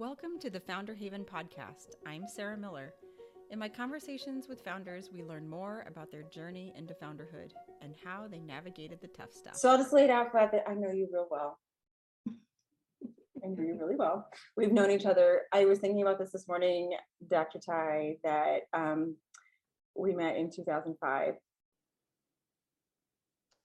[0.00, 1.96] Welcome to the Founder Haven podcast.
[2.06, 2.94] I'm Sarah Miller.
[3.50, 7.50] In my conversations with founders, we learn more about their journey into founderhood
[7.82, 9.56] and how they navigated the tough stuff.
[9.56, 11.58] So I'll just lay it out for that I know you real well.
[13.44, 14.26] I know you really well.
[14.56, 15.42] We've known each other.
[15.52, 16.96] I was thinking about this this morning,
[17.28, 17.58] Dr.
[17.58, 19.16] Tai, that um,
[19.94, 21.34] we met in 2005.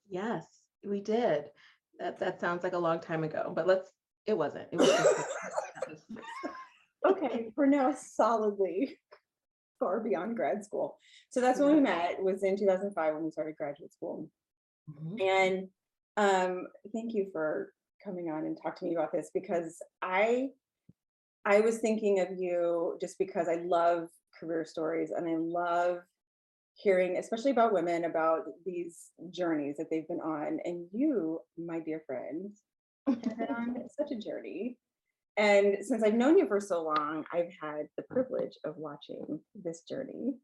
[0.09, 0.43] Yes,
[0.85, 1.45] we did.
[1.97, 3.89] That that sounds like a long time ago, but let's.
[4.27, 4.67] It wasn't.
[4.73, 4.89] It was
[7.07, 8.97] okay, we're now solidly
[9.79, 10.97] far beyond grad school.
[11.29, 12.21] So that's when we met.
[12.21, 14.29] Was in 2005 when we started graduate school.
[14.89, 15.21] Mhm.
[15.21, 15.67] And
[16.17, 17.73] um, thank you for
[18.03, 20.49] coming on and talk to me about this because I
[21.45, 24.09] I was thinking of you just because I love
[24.39, 25.99] career stories and I love
[26.73, 30.59] hearing, especially about women, about these journeys that they've been on.
[30.65, 32.51] And you, my dear friend,
[33.07, 34.77] have been on such a journey.
[35.37, 39.81] And since I've known you for so long, I've had the privilege of watching this
[39.81, 40.35] journey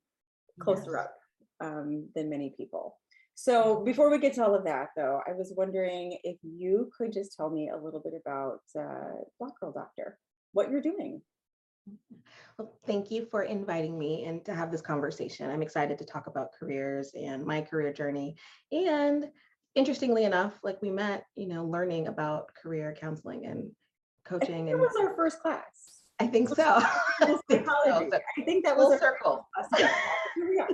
[0.59, 1.05] closer Yes.
[1.05, 1.17] up
[1.61, 2.97] um, than many people.
[3.35, 7.13] So before we get to all of that, though, I was wondering if you could
[7.13, 10.19] just tell me a little bit about uh, Black Girl Doctor,
[10.51, 11.21] what you're doing.
[12.57, 15.49] Well, thank you for inviting me and to have this conversation.
[15.49, 18.35] I'm excited to talk about careers and my career journey.
[18.71, 19.29] And
[19.73, 23.71] interestingly enough, like we met, you know, learning about career counseling and
[24.25, 26.03] coaching, and was our first class.
[26.19, 26.83] I think so.
[27.21, 27.73] I think so.
[27.85, 29.47] I think that was Full circle.
[29.57, 29.81] first class.
[29.81, 29.95] Yeah,
[30.35, 30.69] here we are.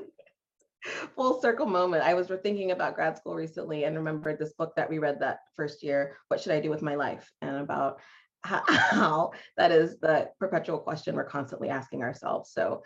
[1.16, 2.04] full circle moment.
[2.04, 5.39] I was thinking about grad school recently and remembered this book that we read that
[5.56, 7.30] first year, What Should I Do with My Life?
[7.42, 8.00] And about
[8.44, 12.52] how, how that is the perpetual question we're constantly asking ourselves.
[12.54, 12.84] So,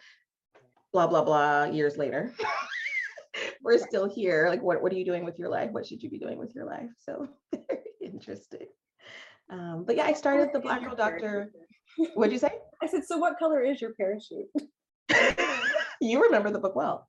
[0.94, 2.34] blah, blah, blah, years later.
[3.62, 4.48] we're still here.
[4.50, 5.72] Like, what, what are you doing with your life?
[5.72, 6.90] What should you be doing with your life?
[7.00, 8.68] So, very interesting.
[9.52, 11.52] Um, but yeah, I started the Black Girl Doctor.
[11.98, 12.16] parachute?
[12.16, 12.52] What'd you say?
[12.82, 14.48] I said, so what color is your parachute?
[16.02, 17.06] you remember the book well.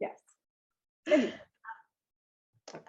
[0.00, 0.18] Yes.
[1.06, 1.34] Anyway,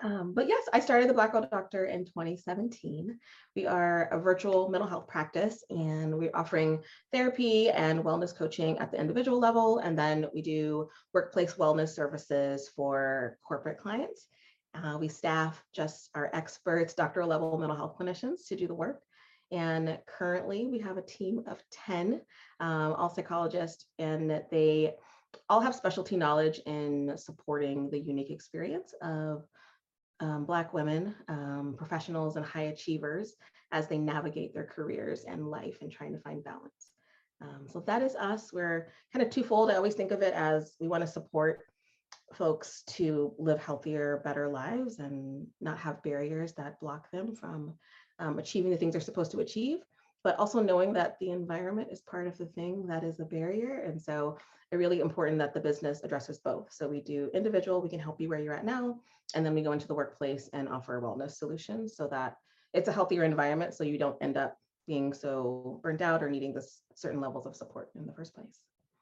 [0.02, 3.20] Um, but yes, I started the Black Girl Doctor in 2017.
[3.56, 6.82] We are a virtual mental health practice and we're offering
[7.14, 9.80] therapy and wellness coaching at the individual level.
[9.80, 14.28] And then we do workplace wellness services for corporate clients.
[14.76, 19.02] Uh, we staff just our experts, doctoral level mental health clinicians to do the work.
[19.52, 22.22] And currently we have a team of 10,
[22.60, 24.94] um, all psychologists, and they
[25.50, 29.44] all have specialty knowledge in supporting the unique experience of
[30.20, 33.36] um, Black women, um, professionals, and high achievers
[33.72, 36.92] as they navigate their careers and life and trying to find balance.
[37.42, 38.52] Um, so that is us.
[38.52, 39.70] We're kind of twofold.
[39.70, 41.62] I always think of it as we want to support
[42.34, 47.74] folks to live healthier, better lives and not have barriers that block them from
[48.20, 49.80] um, achieving the things they're supposed to achieve,
[50.24, 53.84] but also knowing that the environment is part of the thing that is a barrier.
[53.86, 54.38] And so
[54.72, 56.72] it's really important that the business addresses both.
[56.72, 59.00] So we do individual, we can help you where you're at now,
[59.36, 62.38] and then we go into the workplace and offer wellness solutions so that
[62.74, 64.58] it's a healthier environment so you don't end up
[64.88, 68.60] being so burned out or needing this certain levels of support in the first place.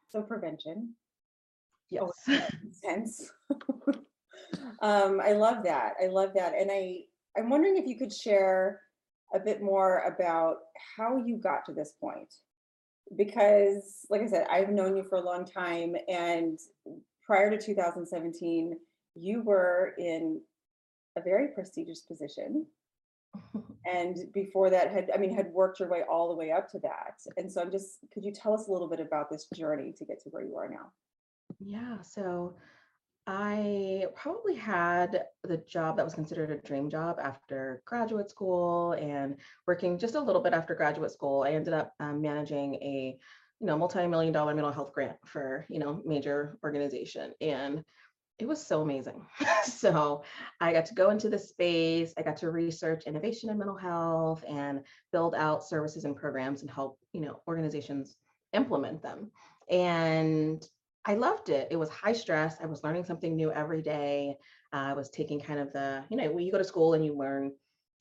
[0.10, 0.96] so prevention.
[1.90, 2.12] Yes.
[2.28, 2.42] Oh,
[2.72, 3.32] sense.
[4.82, 5.94] um, I love that.
[6.02, 6.54] I love that.
[6.54, 7.02] And I,
[7.38, 8.82] I'm wondering if you could share
[9.34, 10.58] a bit more about
[10.98, 12.34] how you got to this point.
[13.16, 16.60] Because, like I said, I've known you for a long time, and
[17.24, 18.78] prior to 2017,
[19.14, 20.42] you were in
[21.16, 22.66] a very prestigious position.
[23.88, 26.80] And before that, had I mean, had worked your way all the way up to
[26.80, 27.22] that.
[27.38, 30.06] And so, I'm just, could you tell us a little bit about this journey to
[30.06, 30.92] get to where you are now?
[31.60, 32.56] Yeah, so
[33.28, 39.38] I probably had the job that was considered a dream job after graduate school and
[39.68, 41.44] working just a little bit after graduate school.
[41.44, 43.18] I ended up um, managing a
[43.62, 47.84] you know multi-million dollar mental health grant for you know major organization and
[48.38, 49.26] it was so amazing.
[49.64, 50.24] so
[50.60, 54.44] I got to go into the space, I got to research innovation in mental health
[54.48, 54.82] and
[55.14, 58.18] build out services and programs and help, you know, organizations
[58.54, 59.32] implement them.
[59.70, 60.68] And
[61.06, 61.68] I loved it.
[61.70, 62.58] It was high stress.
[62.62, 64.38] I was learning something new every day.
[64.74, 67.06] Uh, I was taking kind of the, you know, when you go to school and
[67.06, 67.52] you learn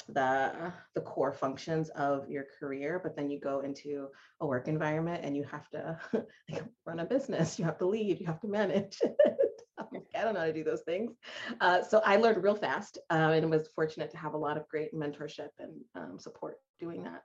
[0.08, 4.08] the the core functions of your career, but then you go into
[4.40, 5.98] a work environment and you have to
[6.50, 7.58] like, run a business.
[7.58, 8.20] You have to lead.
[8.20, 9.00] You have to manage.
[10.16, 11.12] I don't know how to do those things.
[11.60, 14.68] Uh, so I learned real fast uh, and was fortunate to have a lot of
[14.68, 17.22] great mentorship and um, support doing that.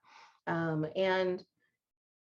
[0.48, 1.44] Um, and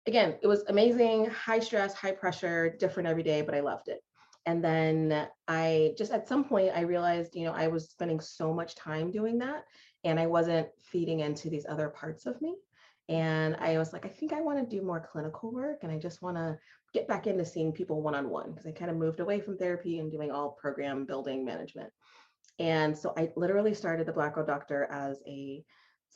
[0.05, 4.01] again, it was amazing, high stress, high pressure, different every day, but I loved it.
[4.45, 8.53] And then I just at some point I realized, you know, I was spending so
[8.53, 9.63] much time doing that
[10.03, 12.55] and I wasn't feeding into these other parts of me.
[13.09, 15.97] And I was like, I think I want to do more clinical work and I
[15.97, 16.57] just want to
[16.93, 19.57] get back into seeing people one on one because I kind of moved away from
[19.57, 21.91] therapy and doing all program building management.
[22.59, 25.63] And so I literally started the Black Girl Doctor as a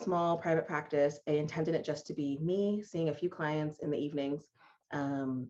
[0.02, 1.20] small private practice.
[1.28, 4.44] I intended it just to be me seeing a few clients in the evenings
[4.92, 5.48] um,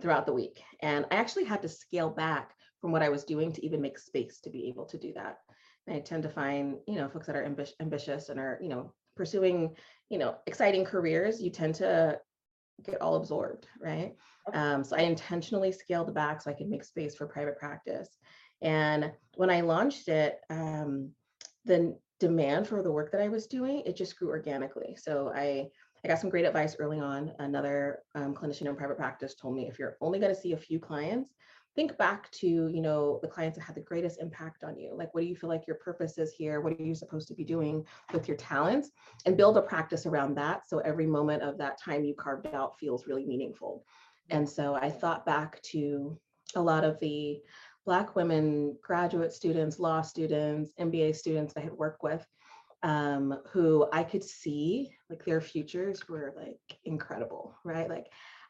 [0.00, 0.62] throughout the week.
[0.80, 3.98] And I actually had to scale back from what I was doing to even make
[3.98, 5.38] space to be able to do that.
[5.86, 8.68] And I tend to find, you know, folks that are ambi- ambitious and are, you
[8.68, 9.74] know, pursuing,
[10.08, 12.18] you know, exciting careers, you tend to
[12.84, 14.14] get all absorbed, right?
[14.54, 18.08] Um, so I intentionally scaled back so I could make space for private practice.
[18.62, 21.10] And when I launched it, um,
[21.64, 24.96] the demand for the work that I was doing, it just grew organically.
[24.96, 25.68] So I
[26.04, 27.32] I got some great advice early on.
[27.40, 30.56] Another um, clinician in private practice told me if you're only going to see a
[30.56, 31.34] few clients,
[31.76, 34.94] think back to you know the clients that had the greatest impact on you.
[34.94, 36.60] Like, what do you feel like your purpose is here?
[36.60, 38.90] What are you supposed to be doing with your talents?
[39.26, 40.68] And build a practice around that.
[40.68, 43.84] So every moment of that time you carved out feels really meaningful.
[44.30, 46.18] And so I thought back to
[46.54, 47.40] a lot of the
[47.90, 52.24] Black women, graduate students, law students, MBA students I had worked with,
[52.84, 57.88] um, who I could see like their futures were like incredible, right?
[57.88, 58.06] Like,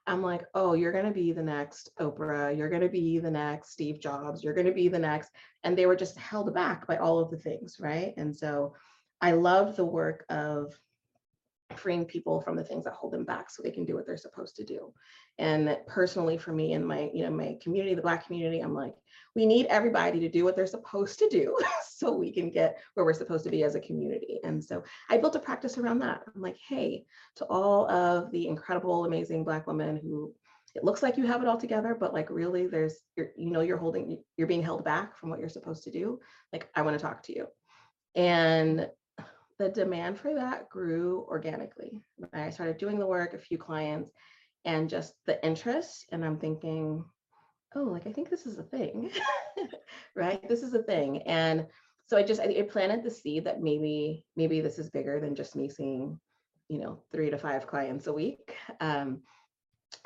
[0.06, 3.98] I'm like, oh, you're to be the next Oprah, you're to be the next Steve
[3.98, 5.30] Jobs, you're to be the next.
[5.64, 8.12] And they were just held back by all of the things, right?
[8.18, 8.74] And so
[9.22, 10.78] I love the work of
[11.76, 14.16] freeing people from the things that hold them back so they can do what they're
[14.16, 14.92] supposed to do.
[15.38, 18.94] And personally for me and my you know my community the black community i'm like
[19.34, 21.56] we need everybody to do what they're supposed to do
[21.88, 24.40] so we can get where we're supposed to be as a community.
[24.44, 26.22] And so i built a practice around that.
[26.34, 27.04] I'm like hey
[27.36, 30.34] to all of the incredible amazing black women who
[30.76, 33.60] it looks like you have it all together but like really there's you're, you know
[33.60, 36.20] you're holding you're being held back from what you're supposed to do
[36.52, 37.46] like i want to talk to you.
[38.14, 38.88] And
[39.60, 42.00] the demand for that grew organically.
[42.32, 44.10] I started doing the work, a few clients,
[44.64, 46.06] and just the interest.
[46.12, 47.04] And I'm thinking,
[47.76, 49.10] oh, like I think this is a thing,
[50.16, 50.48] right?
[50.48, 51.22] This is a thing.
[51.24, 51.66] And
[52.06, 55.54] so I just I, planted the seed that maybe maybe this is bigger than just
[55.54, 56.18] me seeing,
[56.70, 58.56] you know, three to five clients a week.
[58.80, 59.20] Um,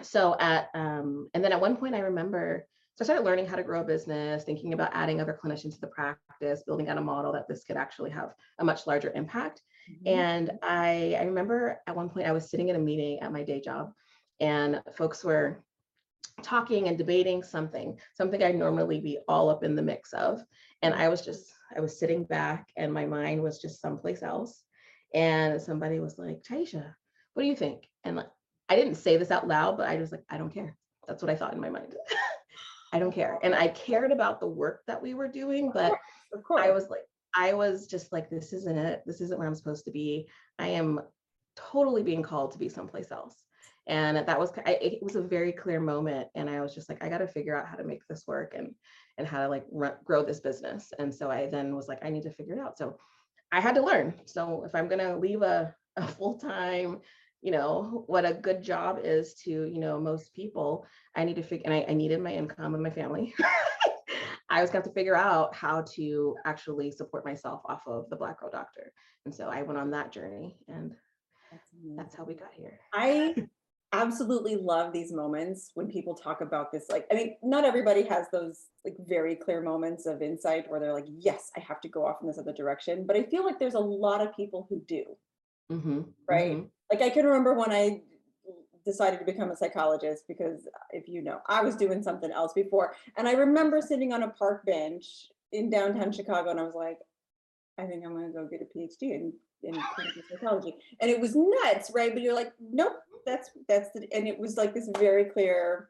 [0.03, 3.56] so at um, and then at one point I remember so I started learning how
[3.56, 7.00] to grow a business, thinking about adding other clinicians to the practice, building out a
[7.00, 9.62] model that this could actually have a much larger impact.
[9.91, 10.19] Mm-hmm.
[10.19, 13.43] And I, I remember at one point I was sitting in a meeting at my
[13.43, 13.93] day job
[14.41, 15.64] and folks were
[16.43, 20.44] talking and debating something, something I'd normally be all up in the mix of.
[20.82, 24.62] And I was just, I was sitting back and my mind was just someplace else.
[25.14, 26.94] And somebody was like, Taisha,
[27.35, 27.88] what do you think?
[28.05, 28.29] And like
[28.69, 30.76] I didn't say this out loud, but I was like, I don't care.
[31.08, 31.94] That's what I thought in my mind.
[32.94, 33.41] I don't care.
[33.43, 36.00] And I cared about the work that we were doing, but of course,
[36.32, 36.62] of course.
[36.64, 37.02] I was like,
[37.37, 39.02] I was just like, this isn't it.
[39.05, 40.29] This isn't where I'm supposed to be.
[40.61, 41.00] I am
[41.56, 43.35] totally being called to be someplace else.
[43.88, 46.29] And that was, I, it was a very clear moment.
[46.37, 48.55] And I was just like, I got to figure out how to make this work
[48.56, 48.73] and,
[49.19, 50.93] and how to like run, grow this business.
[51.00, 52.79] And so I then was like, I need to figure it out.
[52.79, 52.96] So
[53.50, 54.14] I had to learn.
[54.25, 57.00] So if I'm going to leave a, a full-time
[57.44, 61.43] you know what a good job is to you know most people i need to
[61.43, 63.35] figure and I, I needed my income and my family.
[64.50, 68.41] I was going to figure out how to actually support myself off of the black
[68.41, 68.93] girl doctor.
[69.26, 70.94] And so i went on that journey and
[71.50, 72.81] that's, that's how we got here.
[72.93, 73.35] I
[73.93, 78.27] absolutely love these moments when people talk about this like i mean not everybody has
[78.32, 82.05] those like very clear moments of insight where they're like yes i have to go
[82.05, 84.82] off in this other direction but i feel like there's a lot of people who
[84.89, 85.05] do
[85.71, 86.03] mm-hmm.
[86.29, 88.03] right mm-hmm like I can remember when I
[88.85, 92.94] decided to become a psychologist because if you know, I was doing something else before.
[93.17, 96.99] And I remember sitting on a park bench in downtown Chicago and I was like,
[97.79, 100.77] I think I'm gonna go get a PhD in, in clinical psychology.
[101.01, 102.13] And it was nuts, right?
[102.13, 102.93] But you're like, nope,
[103.27, 105.89] that's that's the and it was like this very clear.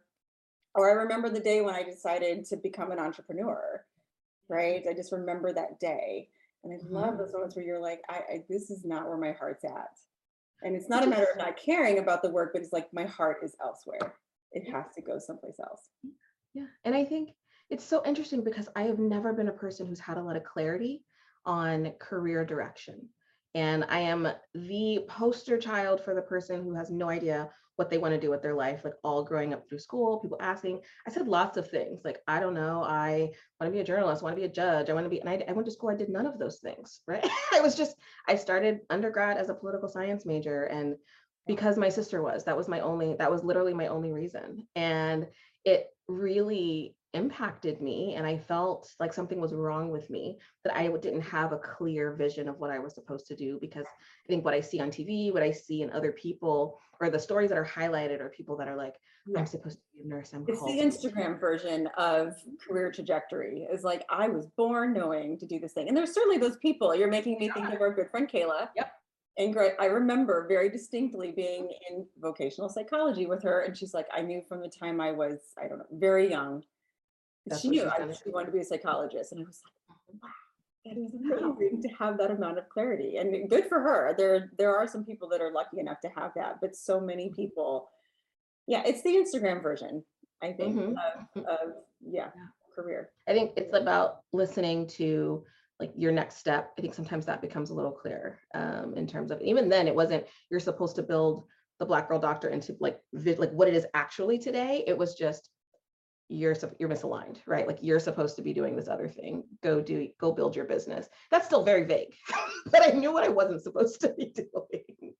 [0.74, 3.84] Or I remember the day when I decided to become an entrepreneur,
[4.48, 4.84] right?
[4.88, 6.28] I just remember that day.
[6.64, 7.18] And I love mm-hmm.
[7.18, 9.90] those moments where you're like, I, I this is not where my heart's at.
[10.62, 13.04] And it's not a matter of not caring about the work, but it's like my
[13.04, 14.14] heart is elsewhere.
[14.52, 15.90] It has to go someplace else.
[16.54, 16.66] Yeah.
[16.84, 17.30] And I think
[17.70, 20.44] it's so interesting because I have never been a person who's had a lot of
[20.44, 21.04] clarity
[21.44, 23.08] on career direction.
[23.54, 27.98] And I am the poster child for the person who has no idea what they
[27.98, 30.80] want to do with their life, like all growing up through school, people asking.
[31.06, 33.30] I said lots of things like, I don't know, I
[33.60, 35.28] want to be a journalist, want to be a judge, I want to be, and
[35.28, 37.26] I, I went to school, I did none of those things, right?
[37.52, 37.96] I was just,
[38.28, 40.96] I started undergrad as a political science major and
[41.46, 44.66] because my sister was, that was my only, that was literally my only reason.
[44.76, 45.26] And
[45.64, 50.88] it really impacted me and I felt like something was wrong with me, that I
[50.88, 54.44] didn't have a clear vision of what I was supposed to do because I think
[54.44, 57.58] what I see on TV, what I see in other people, or the stories that
[57.58, 58.94] are highlighted are people that are like,
[59.26, 59.38] Yeah.
[59.38, 60.32] I'm supposed to be a nurse.
[60.34, 62.34] I'm It's called the to be-" Instagram version of
[62.66, 63.66] career trajectory.
[63.72, 66.94] Is like I was born knowing to do this thing, and there's certainly those people.
[66.94, 68.68] You're making me think of our good friend Kayla.
[68.76, 68.92] Yep.
[69.36, 74.20] And I remember very distinctly being in vocational psychology with her, and she's like, I
[74.20, 76.62] knew from the time I was, I don't know, very young.
[77.46, 80.28] That's she knew I, wanted to be a psychologist, and I was like, wow,
[80.86, 84.14] that is amazing to have that amount of clarity, and good for her.
[84.16, 87.30] There, there are some people that are lucky enough to have that, but so many
[87.30, 87.90] people,
[88.66, 90.04] yeah, it's the Instagram version,
[90.42, 90.94] I think, Mhm.
[91.36, 92.46] of, of yeah, Yeah.
[92.74, 93.10] career.
[93.28, 95.44] I think it's about listening to
[95.80, 96.72] like your next step.
[96.78, 99.94] I think sometimes that becomes a little clearer um, in terms of even then it
[99.94, 101.46] wasn't you're supposed to build
[101.80, 104.84] the black girl doctor into like vid, like what it is actually today.
[104.86, 105.50] It was just
[106.28, 107.66] you're you're misaligned, right?
[107.66, 109.44] Like you're supposed to be doing this other thing.
[109.62, 111.08] Go do go build your business.
[111.30, 112.14] That's still very vague,
[112.70, 115.14] but I knew what I wasn't supposed to be doing.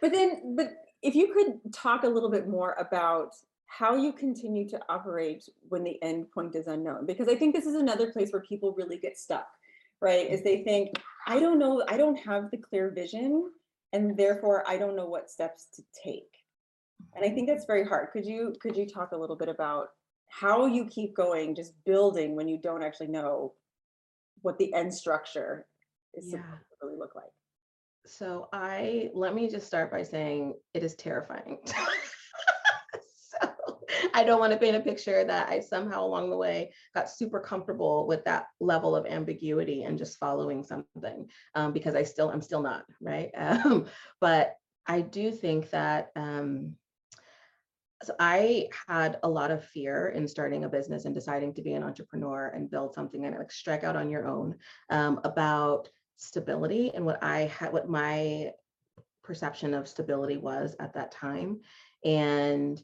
[0.00, 0.72] But then, but
[1.02, 3.34] if you could talk a little bit more about
[3.66, 7.66] how you continue to operate when the end point is unknown, because I think this
[7.66, 9.48] is another place where people really get stuck,
[10.00, 10.30] right?
[10.30, 10.90] Is they think,
[11.26, 13.50] I don't know, I don't have the clear vision,
[13.92, 16.30] and therefore I don't know what steps to take.
[17.14, 18.10] And I think that's very hard.
[18.12, 19.88] Could you could you talk a little bit about
[20.28, 23.54] how you keep going, just building when you don't actually know
[24.42, 25.66] what the end structure
[26.14, 26.38] is Yeah.
[26.38, 27.24] supposed to really look like?
[28.06, 31.58] So I let me just start by saying it is terrifying.
[33.30, 33.80] so
[34.14, 37.40] I don't want to paint a picture that I somehow along the way got super
[37.40, 42.42] comfortable with that level of ambiguity and just following something um, because I still I'm
[42.42, 43.30] still not right.
[43.36, 43.86] Um,
[44.20, 44.54] but
[44.86, 46.76] I do think that um,
[48.02, 51.72] so I had a lot of fear in starting a business and deciding to be
[51.74, 54.56] an entrepreneur and build something and like strike out on your own
[54.90, 58.52] um, about stability and what I had, what my
[59.24, 61.60] perception of stability was at that time.
[62.04, 62.82] And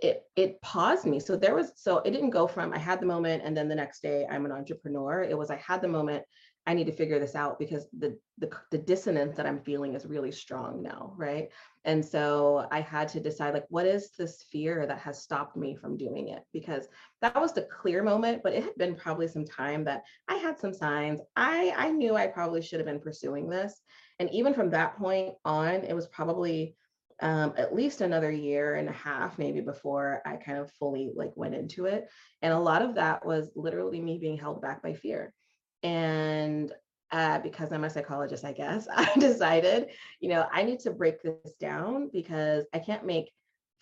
[0.00, 1.20] it it paused me.
[1.20, 3.74] So there was so it didn't go from I had the moment and then the
[3.74, 5.22] next day I'm an entrepreneur.
[5.22, 6.24] It was I had the moment
[6.66, 10.04] I need to figure this out because the the the dissonance that I'm feeling is
[10.04, 11.48] really strong now, right?
[11.84, 15.76] And so I had to decide like what is this fear that has stopped me
[15.76, 16.88] from doing it because
[17.22, 20.58] that was the clear moment, but it had been probably some time that I had
[20.58, 21.20] some signs.
[21.36, 23.80] I I knew I probably should have been pursuing this.
[24.18, 26.74] And even from that point on, it was probably
[27.20, 31.32] um, at least another year and a half, maybe before I kind of fully like
[31.34, 32.08] went into it.
[32.42, 35.32] And a lot of that was literally me being held back by fear.
[35.86, 36.72] And
[37.12, 39.90] uh, because I'm a psychologist, I guess, I decided,
[40.20, 43.30] you know, I need to break this down because I can't make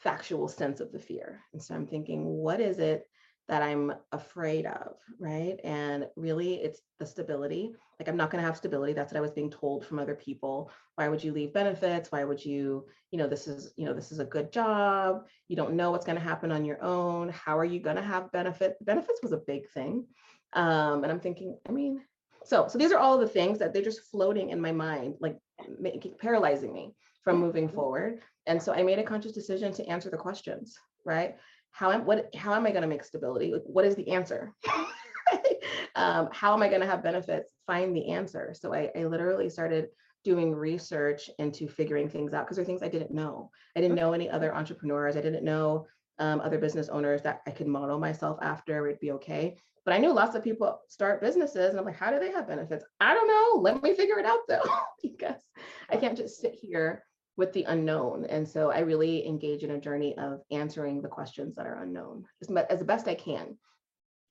[0.01, 1.41] factual sense of the fear.
[1.55, 3.07] And so I'm thinking, what is it
[3.49, 5.59] that I'm afraid of, right?
[5.65, 7.73] And really, it's the stability.
[7.99, 8.93] Like, I'm not going to have stability.
[8.93, 10.71] That's what I was being told from other people.
[10.97, 12.13] Why would you leave benefits?
[12.13, 15.25] Why would you, you know, this is, you know, this is a good job.
[15.49, 17.31] You don't know what's going to happen on your own.
[17.31, 18.77] How are you going to have benefit?
[18.83, 20.07] Benefits was a big thing.
[20.55, 22.01] Um, and I'm thinking, I mean,
[22.45, 25.39] so so these are all the things that they're just floating in my mind, like
[25.81, 28.21] making paralyzing me from moving forward.
[28.47, 31.37] And so I made a conscious decision to answer the questions, right?
[31.71, 33.53] How am what how am I going to make stability?
[33.53, 34.53] Like, what is the answer?
[35.97, 37.51] um, how am I going to have benefits?
[37.67, 38.55] Find the answer.
[38.59, 39.89] So I, I literally started
[40.23, 43.51] doing research into figuring things out because there are things I didn't know.
[43.77, 45.17] I didn't know any other entrepreneurs.
[45.17, 45.87] I didn't know
[46.19, 48.87] um, other business owners that I could model myself after.
[48.87, 49.57] It'd be okay.
[49.85, 52.49] But I knew lots of people start businesses, and I'm like, how do they have
[52.49, 52.85] benefits?
[53.01, 53.61] I don't know.
[53.61, 54.63] Let me figure it out though,
[55.03, 55.43] because
[55.91, 57.05] I can't just sit here
[57.37, 58.25] with the unknown.
[58.27, 62.25] And so I really engage in a journey of answering the questions that are unknown
[62.41, 63.59] as, as best I can.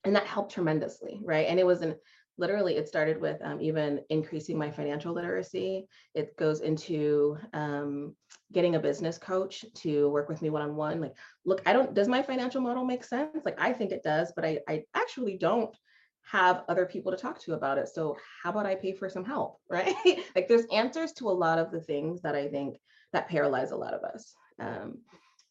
[0.06, 1.48] And that helped tremendously, right?
[1.48, 1.96] And it was an
[2.38, 5.88] literally it started with um, even increasing my financial literacy.
[6.16, 8.16] It goes into um,
[8.54, 12.22] getting a business coach to work with me one-on-one like look i don't does my
[12.22, 13.44] financial model make sense?
[13.44, 15.76] Like i think it does but i, I actually don't
[16.32, 19.26] have other people to talk to about it so how about i pay for some
[19.26, 19.96] help right?
[20.36, 22.78] Like there's answers to a lot of the things that i think
[23.12, 25.00] that paralyze a lot of us um,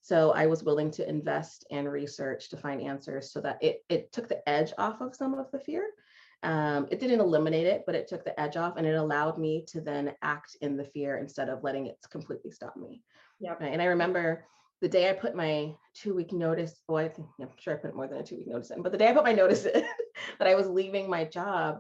[0.01, 4.13] so i was willing to invest and research to find answers so that it, it
[4.13, 5.85] took the edge off of some of the fear
[6.43, 9.65] um, it didn't eliminate it, but it took the edge off and it allowed me
[9.69, 13.03] to then act in the fear instead of letting it completely stop me.
[13.41, 13.73] Right.
[13.73, 14.45] And I remember
[14.81, 17.95] the day I put my two week notice, oh, I think I'm sure I put
[17.95, 19.85] more than a two week notice in, but the day I put my notice in
[20.39, 21.79] that I was leaving my job,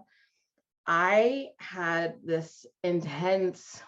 [0.87, 3.83] I had this intense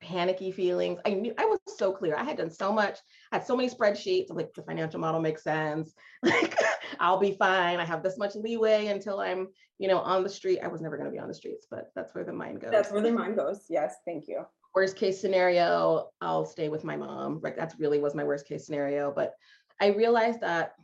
[0.00, 0.98] panicky feelings.
[1.04, 2.16] I knew I was so clear.
[2.16, 2.98] I had done so much,
[3.32, 4.30] I had so many spreadsheets.
[4.30, 5.92] I'm like, the financial model makes sense.
[6.22, 6.54] Like,
[7.00, 7.80] I'll be fine.
[7.80, 10.60] I have this much leeway until I'm, you know, on the street.
[10.62, 12.70] I was never going to be on the streets, but that's where the mind goes.
[12.70, 13.64] That's where the mind goes.
[13.70, 14.44] Yes, thank you.
[14.74, 17.40] worst case scenario, I'll stay with my mom.
[17.42, 19.10] Like that's really was my worst case scenario.
[19.10, 19.34] But
[19.80, 20.74] I realized that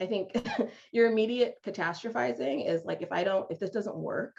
[0.00, 0.32] I think
[0.92, 4.36] your immediate catastrophizing is like if I don't, if this doesn't work,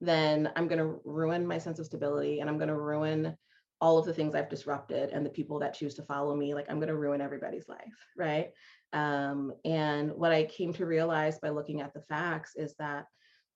[0.00, 3.36] then I'm gonna ruin my sense of stability and I'm gonna ruin
[3.82, 6.54] all of the things I've disrupted and the people that choose to follow me.
[6.54, 8.52] Like I'm gonna ruin everybody's life, right?
[8.94, 13.06] Um, and what I came to realize by looking at the facts is that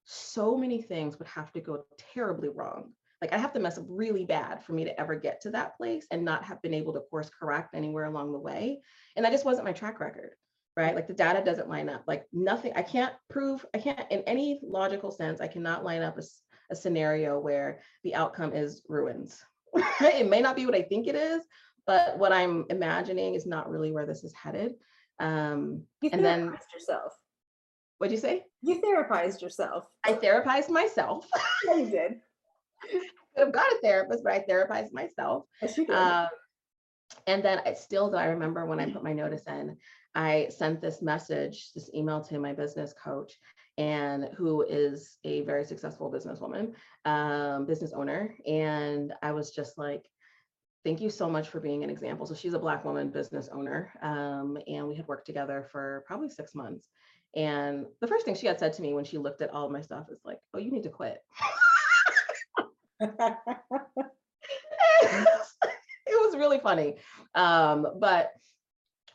[0.05, 2.93] so many things would have to go terribly wrong
[3.23, 5.77] like I have to mess up really bad for me to ever get to that
[5.77, 8.81] place and not have been able to course correct anywhere along the way.
[9.17, 10.33] And that just wasn't my track record,
[10.77, 10.95] right?
[10.95, 12.03] Like the data doesn't line up.
[12.07, 16.19] Like nothing, I can't prove, I can't, in any logical sense, I cannot line up
[16.71, 19.43] a scenario where the outcome is ruins.
[20.01, 21.43] it may not be what I think it is,
[21.87, 24.75] but what I'm imagining is not really where this is headed.
[25.21, 27.13] Um, You And then- therapized yourself.
[27.99, 28.45] what'd you say?
[28.63, 29.85] You therapized yourself.
[30.05, 31.27] I therapized myself.
[31.65, 32.21] Yeah, you did.
[33.39, 35.45] I've got a therapist, but I therapized myself.
[35.63, 35.95] Yes, you did.
[35.95, 36.29] Um,
[37.27, 39.77] and then I still, though, I remember when I put my notice in,
[40.15, 43.33] I sent this message, this email to my business coach,
[43.79, 46.73] and who is a very successful businesswoman,
[47.05, 48.35] um, business owner.
[48.47, 50.05] And I was just like,
[50.85, 52.27] thank you so much for being an example.
[52.27, 53.93] So she's a Black woman business owner.
[54.03, 56.89] Um, and we had worked together for probably six months.
[57.35, 59.73] And the first thing she had said to me when she looked at all of
[59.73, 61.23] my stuff is like, oh, you need to quit.
[66.39, 66.97] really funny.
[67.35, 68.33] Um, but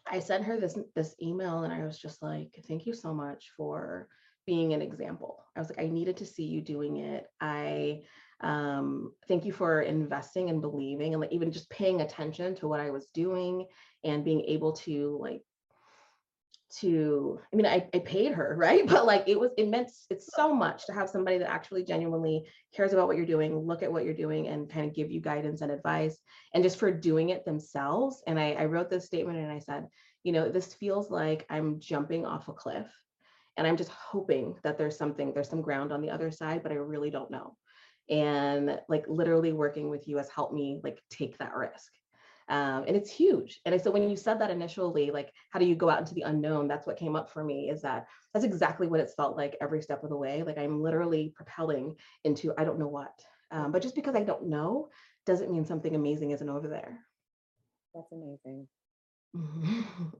[0.07, 3.51] I sent her this this email and I was just like, thank you so much
[3.55, 4.07] for
[4.45, 5.43] being an example.
[5.55, 7.27] I was like, I needed to see you doing it.
[7.39, 8.03] I
[8.41, 12.79] um thank you for investing and believing and like even just paying attention to what
[12.79, 13.67] I was doing
[14.03, 15.43] and being able to like
[16.79, 18.87] to i mean I, I paid her right?
[18.87, 22.45] But like it was it meant it's so much to have somebody that actually genuinely
[22.73, 25.19] cares about what you're doing look at what you're doing and kind of give you
[25.19, 26.17] guidance and advice
[26.53, 28.23] and just for doing it themselves.
[28.27, 29.87] And I, I wrote this statement and i said
[30.23, 32.87] you know this feels like i'm jumping off a cliff
[33.57, 36.71] and i'm just hoping that there's something there's some ground on the other side but
[36.71, 37.55] i really don't know.
[38.09, 41.91] And like literally working with you has helped me like take that risk
[42.51, 43.61] um, and it's huge.
[43.65, 46.23] And so when you said that initially, like, how do you go out into the
[46.23, 46.67] unknown?
[46.67, 49.81] That's what came up for me is that that's exactly what it's felt like every
[49.81, 50.43] step of the way.
[50.43, 53.13] Like I'm literally propelling into I don't know what.
[53.51, 54.89] Um, but just because I don't know
[55.25, 56.99] doesn't mean something amazing isn't over there.
[57.95, 58.67] That's amazing.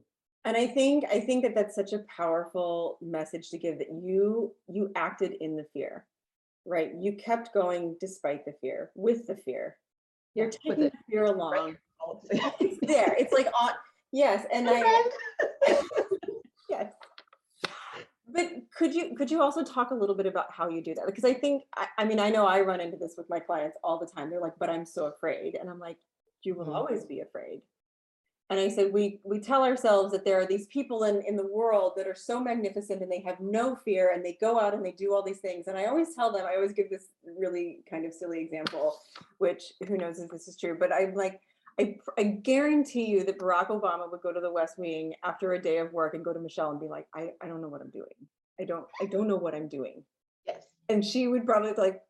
[0.44, 4.52] And I think I think that that's such a powerful message to give that you
[4.66, 6.04] you acted in the fear,
[6.64, 6.90] right?
[6.98, 9.76] You kept going despite the fear, with the fear.
[10.34, 10.92] You're Yeah, with taking it.
[10.92, 11.76] the fear along.
[12.04, 13.14] All at the It's there.
[13.18, 13.70] It's like on.
[14.12, 15.10] Yes, and Hi, I
[15.64, 15.88] friend.
[16.68, 16.92] yes.
[18.28, 21.06] But could you could you also talk a little bit about how you do that?
[21.06, 23.76] Because I think I, I mean I know I run into this with my clients
[23.84, 24.30] all the time.
[24.30, 25.98] They're like, "But I'm so afraid," and I'm like,
[26.42, 26.74] "You will Mhm.
[26.76, 27.62] always be afraid."
[28.50, 31.46] And I said, we we tell ourselves that there are these people in in the
[31.46, 34.84] world that are so magnificent and they have no fear and they go out and
[34.84, 35.68] they do all these things.
[35.68, 38.98] And I always tell them, I always give this really kind of silly example,
[39.38, 41.40] which who knows if this is true, but I'm like,
[41.80, 45.62] I, I guarantee you that Barack Obama would go to the West Wing after a
[45.62, 47.80] day of work and go to Michelle and be like, I, I don't know what
[47.80, 48.06] I'm doing.
[48.60, 50.04] I don't I don't know what I'm doing.
[50.46, 50.64] Yes.
[50.88, 52.02] And she would probably be like,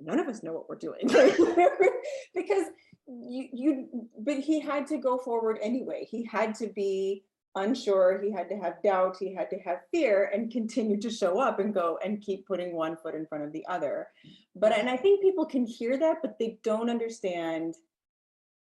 [0.00, 1.06] none of us know what we're doing.
[2.34, 2.66] because
[3.06, 6.06] you you but he had to go forward anyway.
[6.10, 10.30] He had to be unsure, he had to have doubt, he had to have fear
[10.32, 13.52] and continue to show up and go and keep putting one foot in front of
[13.52, 14.08] the other.
[14.56, 17.74] But and I think people can hear that, but they don't understand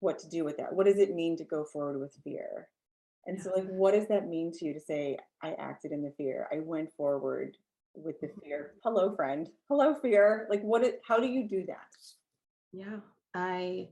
[0.01, 0.73] what to do with that.
[0.73, 2.69] What does it mean to go forward with fear?
[3.27, 6.13] And so like what does that mean to you to say I acted in the
[6.17, 6.49] fear?
[6.53, 7.57] I went forward
[7.95, 8.41] with the mm-hmm.
[8.41, 8.73] fear.
[8.83, 9.49] Hello friend.
[9.69, 10.47] Hello fear.
[10.51, 11.77] Like what it, how do you do that?
[12.73, 13.01] Yeah,
[13.35, 13.89] I,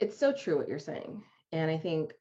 [0.00, 1.22] it's so true what you're saying.
[1.52, 2.12] And I think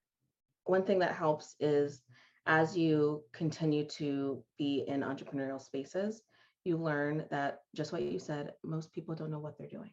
[0.66, 2.02] one thing that helps is
[2.48, 6.22] as you continue to be in entrepreneurial spaces,
[6.64, 9.92] you learn that just what you said, most people don't know what they're doing.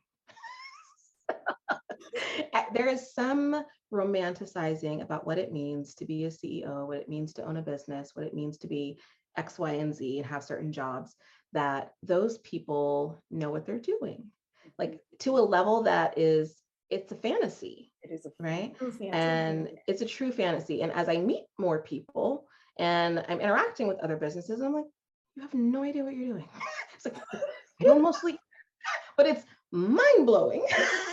[2.75, 7.35] There is some romanticizing about what it means to be a CEO, what it means
[7.35, 8.99] to own a business, what it means to be
[9.37, 11.15] X, Y, and Z and have certain jobs
[11.53, 14.25] that those people know what they're doing.
[14.25, 14.69] Mm-hmm.
[14.79, 16.57] Like to a level that is
[16.91, 18.77] it's a fantasy it is a right?
[18.79, 20.83] fancy and it's a true fantasy.
[20.83, 22.47] And as i meet more people
[22.79, 24.85] and i'm interacting with other businesses i'm like
[25.37, 26.49] you have no idea what you're doing.
[26.95, 28.39] It's like i know mostly
[29.17, 31.12] but it's like you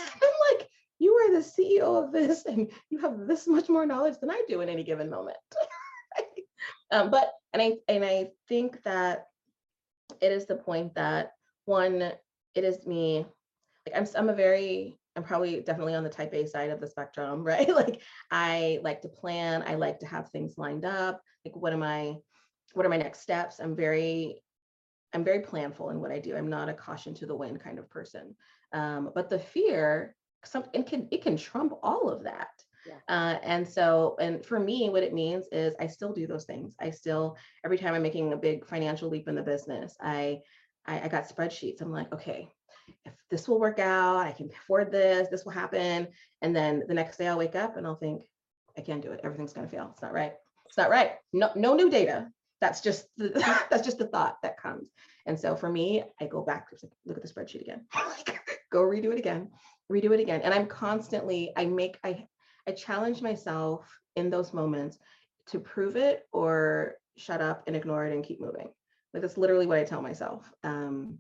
[1.30, 4.62] are the CEO of this and you have this much more knowledge than I do
[4.62, 5.38] in any given moment.
[6.92, 9.28] um, but and I and I think that
[10.22, 11.32] it is the point that
[11.66, 12.12] one,
[12.56, 13.26] it is me,
[13.86, 16.88] like I'm I'm a very I'm probably definitely on the type A side of the
[16.88, 17.70] spectrum, right?
[17.70, 21.22] Like I like to plan, I like to have things lined up.
[21.46, 22.16] Like what am I,
[22.74, 23.60] what are my next steps?
[23.60, 24.42] I'm very,
[25.14, 26.36] I'm very planful in what I do.
[26.36, 28.36] I'm not a caution to the wind kind of person.
[28.74, 32.50] Um, but the fear, some it can it can trump all of that.
[32.88, 32.96] Yeah.
[33.08, 36.76] Uh, and so, and for me, what it means is I still do those things.
[36.80, 40.40] I still, every time I'm making a big financial leap in the business, I,
[40.86, 41.82] I, I got spreadsheets.
[41.82, 42.48] I'm like, okay,
[43.06, 46.08] if this will work out, I can afford this, this will happen.
[46.42, 48.24] And then the next day I'll wake up and I'll think,
[48.78, 49.22] I can't do it.
[49.24, 49.90] Everything's gonna fail.
[49.92, 50.34] It's not right.
[50.66, 51.14] It's not right.
[51.34, 52.30] No, no new data.
[52.62, 53.30] That's just the,
[53.70, 54.90] that's just the thought that comes.
[55.26, 56.68] And so for me, I go back,
[57.06, 57.86] look at the spreadsheet again,
[58.72, 59.50] go redo it again,
[59.92, 60.42] redo it again.
[60.44, 62.26] And I'm constantly, I make, I,
[62.68, 65.00] I challenge myself in those moments
[65.48, 68.70] to prove it or shut up and ignore it and keep moving.
[69.14, 70.52] Like that's literally what I tell myself.
[70.64, 71.20] Um,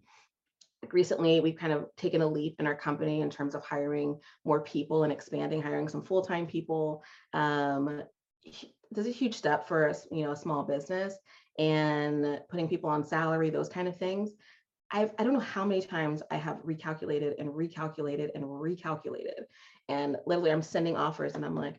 [0.81, 4.17] like recently we've kind of taken a leap in our company in terms of hiring
[4.45, 7.03] more people and expanding hiring some full-time people
[7.33, 8.03] um,
[8.91, 11.15] there's a huge step for us you know a small business
[11.57, 14.31] and putting people on salary those kind of things
[14.91, 19.43] I've, I don't know how many times I have recalculated and recalculated and recalculated.
[19.87, 21.75] And literally, I'm sending offers and I'm like,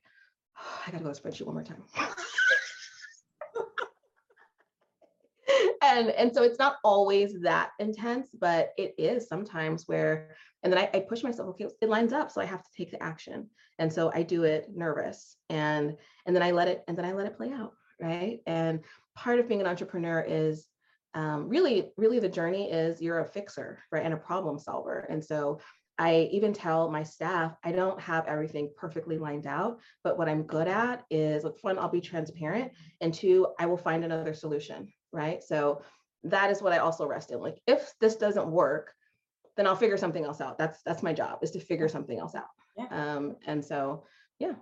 [0.58, 1.82] oh, I gotta go to spreadsheet one more time.
[5.82, 10.78] and and so it's not always that intense but it is sometimes where and then
[10.78, 13.48] I, I, push myself okay it lines up so i have to take the action
[13.78, 15.96] and so i do it nervous and
[16.26, 18.80] and then i let it and then i let it play out right and
[19.16, 20.66] part of being an entrepreneur is
[21.14, 25.24] um, really really the journey is you're a fixer right and a problem solver and
[25.24, 25.60] so
[26.00, 30.44] I even tell my staff I don't have everything perfectly lined out, but what I'm
[30.44, 34.88] good at is like one, I'll be transparent, and two, I will find another solution,
[35.12, 35.42] right?
[35.42, 35.82] So
[36.24, 37.40] that is what I also rest in.
[37.40, 38.94] Like if this doesn't work,
[39.58, 40.56] then I'll figure something else out.
[40.56, 42.48] That's that's my job is to figure something else out.
[42.78, 42.86] Yeah.
[42.90, 44.04] Um, and so
[44.38, 44.54] yeah.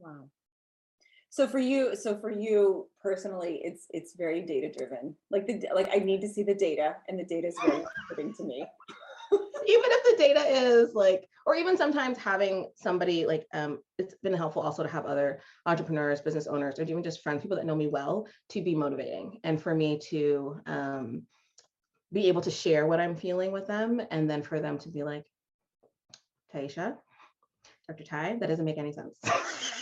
[0.00, 0.30] Wow.
[1.36, 5.14] So for you, so for you personally, it's it's very data driven.
[5.30, 8.36] Like the like I need to see the data, and the data is very important
[8.36, 8.66] to me
[9.68, 14.32] even if the data is like, or even sometimes having somebody like, um, it's been
[14.32, 17.74] helpful also to have other entrepreneurs, business owners, or even just friends, people that know
[17.74, 21.22] me well, to be motivating and for me to um,
[22.12, 25.02] be able to share what I'm feeling with them, and then for them to be
[25.02, 25.24] like,
[26.54, 26.96] Taisha,
[27.88, 28.04] Dr.
[28.04, 29.18] Tai, that doesn't make any sense.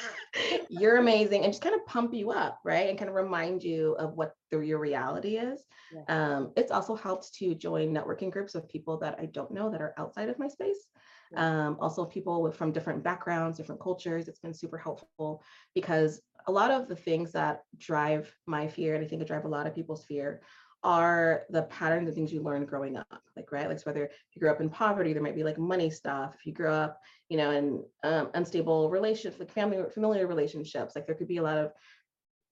[0.68, 3.94] you're amazing and just kind of pump you up right and kind of remind you
[3.98, 6.02] of what the, your reality is yeah.
[6.08, 9.80] um, it's also helped to join networking groups of people that i don't know that
[9.80, 10.86] are outside of my space
[11.32, 11.66] yeah.
[11.66, 15.42] um, also people with, from different backgrounds different cultures it's been super helpful
[15.74, 19.44] because a lot of the things that drive my fear and i think it drive
[19.44, 20.40] a lot of people's fear
[20.84, 24.40] are the patterns of things you learn growing up like right like so whether you
[24.40, 27.38] grew up in poverty there might be like money stuff if you grew up you
[27.38, 31.56] know in um, unstable relationships like family familiar relationships like there could be a lot
[31.56, 31.72] of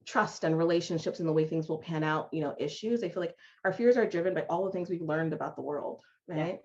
[0.07, 3.23] trust and relationships and the way things will pan out you know issues i feel
[3.23, 6.59] like our fears are driven by all the things we've learned about the world right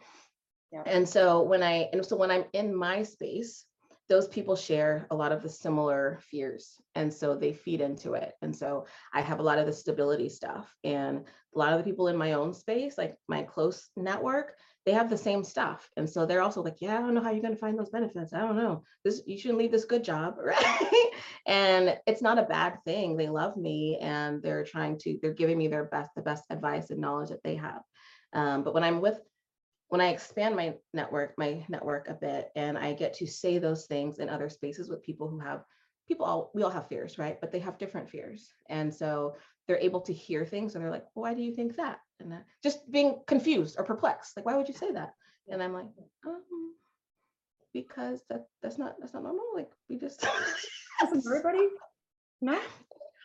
[0.72, 0.82] yeah.
[0.86, 0.92] Yeah.
[0.92, 3.66] and so when i and so when i'm in my space
[4.10, 8.34] those people share a lot of the similar fears and so they feed into it.
[8.42, 11.20] And so i have a lot of the stability stuff and
[11.56, 14.54] a lot of the people in my own space like my close network
[14.86, 15.90] they have the same stuff.
[15.98, 17.90] And so they're also like yeah i don't know how you're going to find those
[17.90, 18.34] benefits.
[18.34, 18.84] I don't know.
[19.04, 21.12] This you shouldn't leave this good job right?
[21.46, 23.18] And it's not a bad thing.
[23.18, 26.90] They love me and they're trying to they're giving me their best the best advice
[26.90, 27.82] and knowledge that they have.
[28.34, 29.20] Um, but when i'm with
[29.90, 33.86] when I expand my network, my network a bit, and I get to say those
[33.86, 35.64] things in other spaces with people who have
[36.08, 37.40] people all we all have fears, right?
[37.40, 38.50] But they have different fears.
[38.70, 39.36] And so
[39.68, 42.00] they're able to hear things and they're like, well, why do you think that?
[42.20, 44.36] And uh, just being confused or perplexed.
[44.36, 45.14] Like, why would you say that?
[45.50, 45.88] And I'm like,
[46.26, 46.74] um,
[47.74, 49.46] because that that's not that's not normal.
[49.56, 50.26] Like we just
[51.02, 51.68] everybody.
[52.42, 52.60] No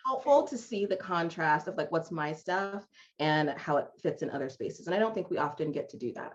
[0.06, 2.84] helpful to see the contrast of like what's my stuff
[3.18, 4.86] and how it fits in other spaces.
[4.86, 6.32] And I don't think we often get to do that.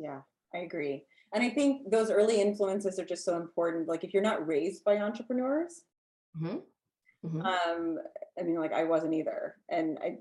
[0.00, 0.20] Yeah,
[0.54, 1.04] I agree.
[1.32, 3.86] And I think those early influences are just so important.
[3.86, 5.82] Like if you're not raised by entrepreneurs,
[6.36, 6.58] mm-hmm.
[7.24, 7.40] Mm-hmm.
[7.42, 7.98] um,
[8.38, 9.56] I mean, like I wasn't either.
[9.68, 10.18] And I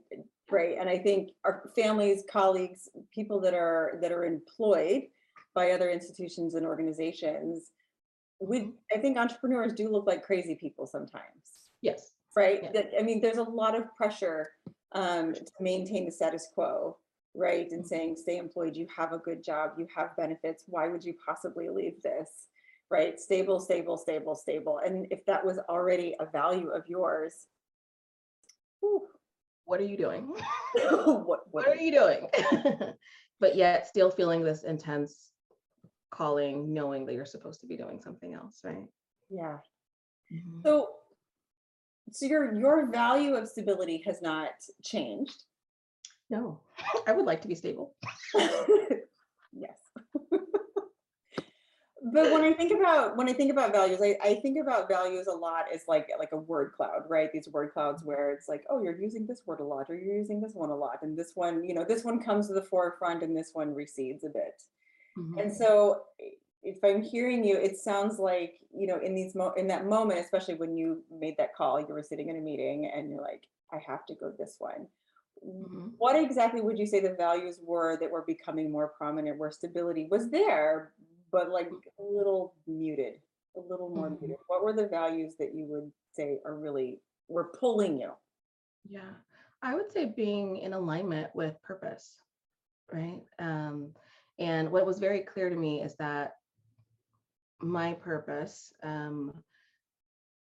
[0.51, 0.77] right.
[0.79, 5.03] And I think our families, colleagues, people that are that are employed
[5.55, 7.71] by other institutions and organizations,
[8.39, 8.69] we mm-hmm.
[8.95, 11.23] I think entrepreneurs do look like crazy people sometimes.
[11.81, 12.11] Yes.
[12.35, 12.59] Right.
[12.63, 12.73] Yes.
[12.73, 14.49] That I mean, there's a lot of pressure
[14.91, 16.97] um, to maintain the status quo
[17.39, 17.71] right?
[17.71, 20.63] And saying, stay employed, you have a good job, you have benefits.
[20.67, 22.29] Why would you possibly leave this?
[22.91, 23.19] right?
[23.19, 24.79] Stable, stable, stable, stable.
[24.83, 27.33] And if that was already a value of yours,
[28.79, 29.05] whew,
[29.65, 30.23] What are you doing?
[30.73, 32.27] what, what, What are you doing?
[33.39, 35.29] But yet still feeling this intense
[36.11, 38.87] calling, knowing that you're supposed to be doing something else, right?
[39.29, 39.59] yeah.
[40.33, 40.61] Mhm.
[40.65, 40.89] So,
[42.11, 44.49] so your your value of stability has not
[44.83, 45.43] changed.
[46.29, 46.59] No,
[47.07, 47.95] I would like to be stable.
[49.53, 49.79] yes.
[52.13, 55.27] but when I think about when I think about values, I, I think about values
[55.27, 57.31] a lot as like like a word cloud, right?
[57.31, 60.17] These word clouds where it's like, oh, you're using this word a lot, or you're
[60.17, 62.61] using this one a lot, and this one, you know, this one comes to the
[62.61, 64.61] forefront and this one recedes a bit.
[65.17, 65.41] Mhm.
[65.41, 66.03] And so
[66.61, 70.19] if I'm hearing you, it sounds like, you know, in these mo in that moment,
[70.19, 73.47] especially when you made that call, you were sitting in a meeting and you're like,
[73.71, 74.87] I have to go this one.
[75.45, 75.93] Mhm.
[75.97, 80.07] What exactly would you say the values were that were becoming more prominent where stability
[80.09, 80.93] was there,
[81.31, 83.21] but like a little muted,
[83.55, 84.21] a little more Mhm.
[84.21, 84.37] muted?
[84.47, 88.13] What were the values that you would say are really were pulling you?
[88.85, 89.13] Yeah,
[89.61, 92.21] I would say being in alignment with purpose,
[92.91, 93.25] right?
[93.39, 93.93] Um,
[94.39, 96.39] and what was very clear to me is that
[97.61, 99.43] my purpose um,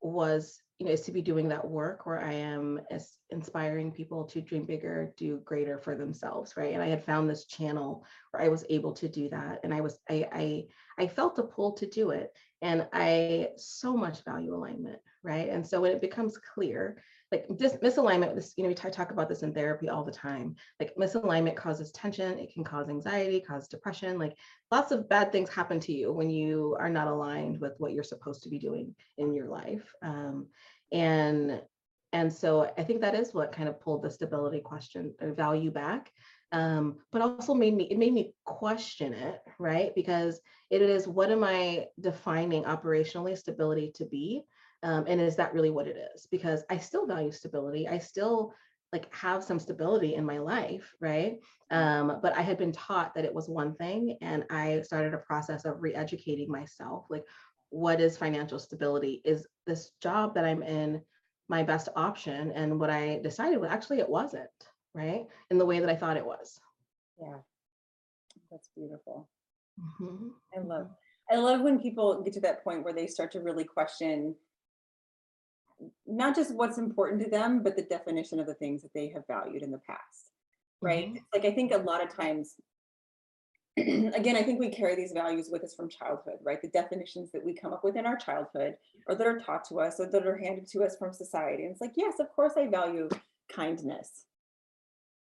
[0.00, 2.80] was, you know, is to be doing that work where I am
[3.28, 6.72] inspiring people to dream bigger, do greater for themselves, right?
[6.72, 9.82] And I had found this channel where I was able to do that, and I
[9.82, 10.64] was, I, I,
[10.98, 15.50] I felt a pull to do it, and I so much value alignment, right?
[15.50, 19.12] And so when it becomes clear like this misalignment this you know we t- talk
[19.12, 20.56] about this in therapy all the time.
[20.78, 24.36] Like misalignment causes tension it can cause anxiety cause depression like
[24.70, 28.02] lots of bad things happen to you when you are not aligned with what you're
[28.02, 29.92] supposed to be doing in your life.
[30.02, 30.48] Um,
[30.92, 31.62] and
[32.12, 35.70] and so i think that is what kind of pulled the stability question or value
[35.70, 36.10] back.
[36.52, 39.94] Um, but also made me it made me question it right?
[39.94, 44.42] Because it is what am i defining operationally stability to be
[44.82, 46.26] um, and is that really what it is?
[46.30, 47.86] Because i still value stability.
[47.88, 48.52] I still
[48.92, 51.38] like have some stability in my life right?
[51.70, 55.18] Um, but i had been taught that it was one thing and i started a
[55.18, 57.24] process of re-educating myself like
[57.72, 59.22] what is financial stability?
[59.24, 61.00] Is this job that i'm in
[61.48, 62.50] my best option?
[62.52, 64.50] And what i decided was actually it wasn't
[64.92, 65.24] right?
[65.50, 66.58] In the way that i thought it was.
[67.20, 67.38] Yeah.
[68.50, 69.28] That's beautiful.
[69.78, 70.30] Mhm.
[70.56, 70.90] I love
[71.30, 74.34] I love when people get to that point where they start to really question
[76.06, 79.26] not just what's important to them, but the definition of the things that they have
[79.26, 80.32] valued in the past.
[80.80, 81.12] Right.
[81.14, 81.20] Mhm.
[81.34, 82.56] Like I think a lot of times,
[83.76, 86.60] again, I think we carry these values with us from childhood, right?
[86.60, 89.80] The definitions that we come up with in our childhood or that are taught to
[89.80, 91.62] us or that are handed to us from society.
[91.64, 93.08] And it's like, yes, of course I value
[93.50, 94.26] kindness.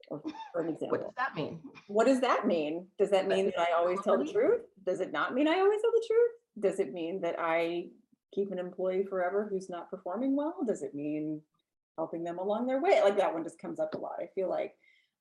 [0.09, 0.99] or- For an example.
[0.99, 2.87] what does that mean what does that mean?
[2.99, 4.61] Does that mean that I always tell the truth?
[4.85, 6.31] Does it not mean I always tell the truth?
[6.59, 7.89] Does it mean that I
[8.35, 10.55] keep an employee forever who's not performing well?
[10.67, 11.41] Does it mean
[11.97, 13.01] helping them along their way?
[13.01, 14.75] Like that one just comes up a lot, I feel like.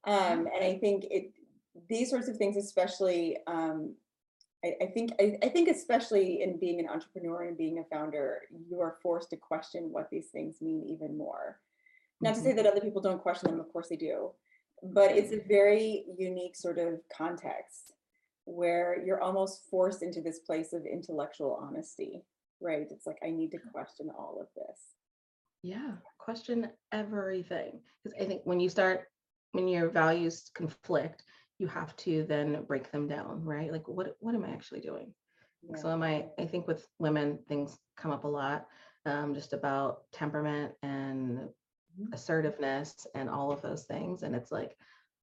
[0.07, 1.33] Um, and I think it
[1.89, 3.95] these sorts of things, especially um,
[4.65, 8.43] I, I think I, I think especially in being an entrepreneur and being a founder,
[8.69, 11.61] you are forced to question what these things mean even more.
[12.21, 12.57] Not to say Mhm.
[12.57, 14.31] that other people don't question them, of course they do,
[14.83, 17.93] but it's a very unique sort of context
[18.47, 22.23] where you're almost forced into this place of intellectual honesty,
[22.61, 22.87] right?
[22.91, 24.81] It's like I need to question all of this.
[25.63, 27.81] Yeah, question everything.
[28.03, 29.09] Because I think when you start,
[29.53, 31.23] when your values conflict,
[31.59, 33.73] you have to then break them down, right?
[33.73, 35.15] Like, what what am I actually doing?
[35.69, 36.27] Like, So am I?
[36.39, 38.67] I think with women, things come up a lot,
[39.07, 41.49] um, just about temperament and
[41.99, 42.13] Mhm.
[42.13, 44.23] assertiveness and all of those things.
[44.23, 44.77] And it's like,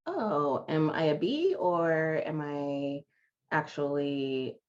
[0.05, 3.03] oh, am I a B or am I
[3.51, 4.60] actually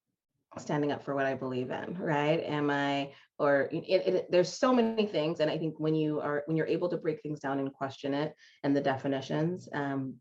[0.58, 2.42] standing up for what I believe in, right?
[2.44, 5.40] Am I, or it, it, there's so many things.
[5.40, 8.14] And I think when you are, when you're able to break things down and question
[8.14, 10.16] it and the definitions, um,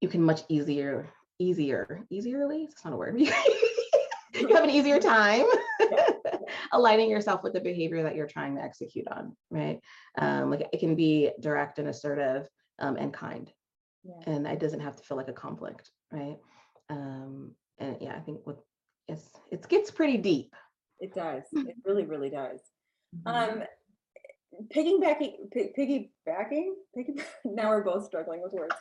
[0.00, 3.18] you can much easier, easier, easierly, it's not a word.
[4.34, 5.46] you have an easier time
[6.72, 9.80] aligning yourself with the behavior that you're trying to execute on, right?
[10.18, 12.48] Um, like it can be direct and assertive
[12.78, 13.50] um, and kind
[14.04, 14.32] Yeah.
[14.32, 16.38] and it doesn't have to feel like a conflict, right?
[16.88, 18.58] Um, and yeah, I think with
[19.12, 20.54] it's it gets pretty deep.
[21.00, 21.44] It does.
[21.52, 22.60] It really, really does.
[23.26, 23.26] Mhm.
[23.26, 23.62] Um,
[24.74, 28.74] piggybacking, pi- piggybacking, piggy, now we're both struggling with words.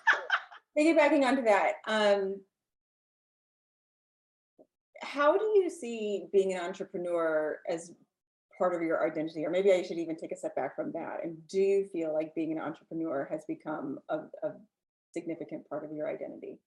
[0.77, 2.41] piggybacking onto that, um,
[5.01, 7.91] how do you see being an entrepreneur as
[8.57, 9.45] part of your identity?
[9.45, 11.23] Or maybe I should even take a step back from that.
[11.23, 14.51] And do you feel like being an entrepreneur has become a, a
[15.13, 16.59] significant part of your identity?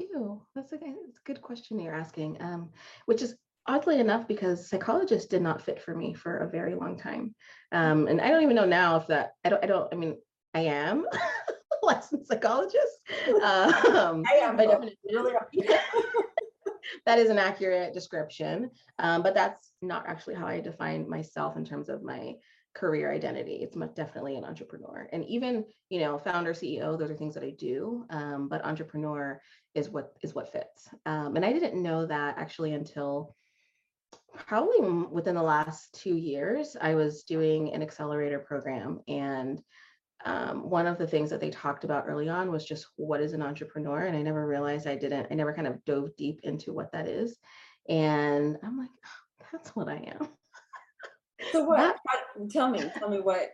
[0.00, 0.40] I do.
[0.54, 2.70] That's a, good- that's a good question you're asking, um,
[3.06, 3.34] which is
[3.66, 7.34] oddly enough because psychologist did not fit for me for a very long time.
[7.72, 10.16] Um, and I don't even know now if that, I don't, I don't, I mean,
[10.54, 13.00] I am a licensed psychologist.
[13.42, 15.34] Um, I am definitely- Really
[17.06, 18.70] that is an accurate description.
[18.98, 22.34] Um, but that's not actually how I define myself in terms of my
[22.74, 23.56] career identity.
[23.62, 25.08] It's much definitely an entrepreneur.
[25.12, 28.06] And even, you know, founder, CEO, those are things that I do.
[28.10, 29.40] Um, but entrepreneur
[29.74, 30.88] is what is what fits.
[31.06, 33.34] Um, and I didn't know that actually until
[34.34, 34.80] probably
[35.10, 36.76] within the last two years.
[36.80, 39.60] I was doing an accelerator program and
[40.24, 43.32] um, one of the things that they talked about early on was just what is
[43.32, 46.72] an entrepreneur and i never realized i didn't i never kind of dove deep into
[46.72, 47.38] what that is
[47.88, 50.28] and i'm like "Oh, that's what i am
[51.52, 53.50] So what, That- tell me, tell me what,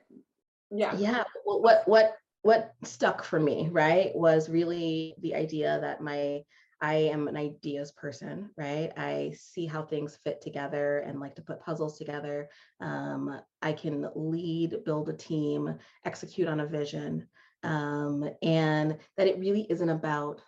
[0.71, 0.95] yeah.
[0.97, 6.43] yeah well, what what what stuck for me right was really the idea that my
[6.81, 8.93] i am an ideas person right?
[8.97, 12.49] I see how things fit together and like to put puzzles together.
[12.81, 17.27] Um, i can lead build a team execute on a vision.
[17.63, 20.41] Um, and that it really isn't about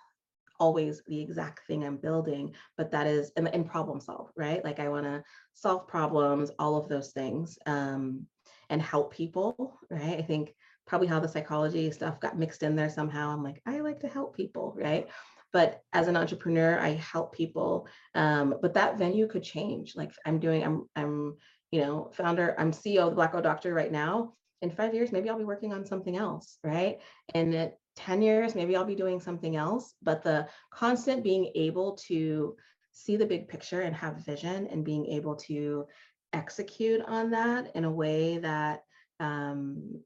[0.59, 4.89] always the exact thing i'm building but that is and problem solve right like i
[4.89, 5.23] want to
[5.55, 8.27] solve problems all of those things um,
[8.71, 10.19] and help people, right?
[10.19, 10.55] I think
[10.87, 13.31] probably how the psychology stuff got mixed in there somehow.
[13.31, 15.09] I'm like, I like to help people, right?
[15.53, 17.89] But as an entrepreneur, I help people.
[18.15, 19.97] Um, but that venue could change.
[19.97, 21.37] Like I'm doing, I'm, I'm,
[21.71, 24.35] you know, founder, I'm CEO of the Black Girl Doctor right now.
[24.61, 26.99] In five years, maybe I'll be working on something else, right?
[27.35, 29.95] And at 10 years, maybe I'll be doing something else.
[30.03, 32.57] But the constant being able to
[32.93, 35.87] see the big picture and have vision and being able to
[36.33, 38.85] execute on that in a way that
[39.21, 40.01] um,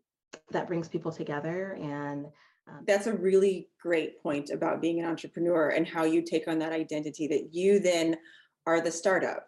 [0.50, 2.26] that brings people together and
[2.68, 6.58] um, That's a really great point about being an entrepreneur and how you take on
[6.60, 8.16] that identity that you then
[8.66, 9.46] are the startup,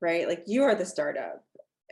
[0.00, 0.26] right?
[0.26, 1.44] Like you are the startup.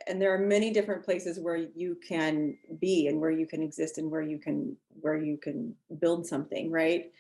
[0.07, 3.99] And there are many different places where you can be and where you can exist
[3.99, 7.13] and where you can where you can build something, right?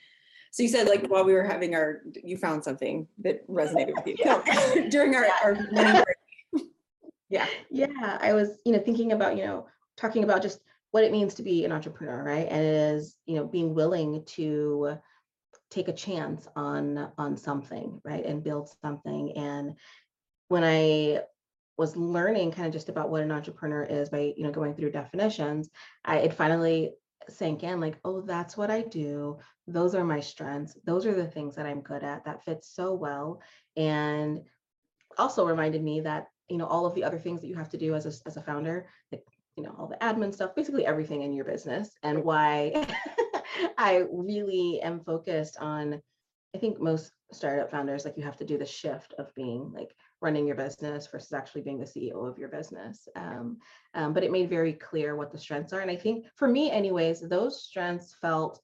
[0.54, 4.06] So you said like while we were having our, you found something that resonated with
[4.06, 5.56] you No, during our, our.
[7.28, 7.46] Yeah.
[7.68, 10.60] yeah i was you know thinking about you know talking about just
[10.92, 14.22] what it means to be an entrepreneur right and it is you know being willing
[14.26, 14.98] to
[15.70, 19.74] take a chance on on something right and build something and
[20.46, 21.20] when i
[21.76, 24.90] was learning kind of just about what an entrepreneur is by you know going through
[24.90, 25.70] definitions
[26.04, 26.92] i it finally
[27.28, 29.38] sank in like oh that's what i do.
[29.66, 30.76] Those are my strengths.
[30.84, 33.40] Those are the things that i'm good at that fits so well.
[33.76, 34.42] And
[35.18, 37.78] also reminded me that you know all of the other things that you have to
[37.78, 39.24] do as a, as a founder like
[39.56, 42.84] you know all the admin stuff basically everything in your business and why
[43.78, 46.02] i really am focused on
[46.54, 49.94] i think most startup founders like you have to do the shift of being like
[50.24, 53.06] running your business versus actually being the ceo of your business.
[53.14, 53.58] Um,
[53.94, 55.80] um, but it made very clear what the strengths are.
[55.80, 58.60] And i think for me anyways those strengths felt